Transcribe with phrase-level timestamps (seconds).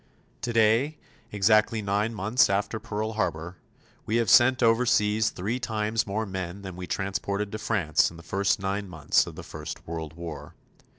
[0.41, 0.97] Today,
[1.31, 3.57] exactly nine months after Pearl Harbor,
[4.07, 8.23] we have sent overseas three times more men than we transported to France in the
[8.23, 10.55] first nine months of the first World War.